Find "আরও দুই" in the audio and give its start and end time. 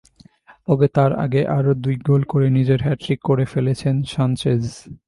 1.57-1.95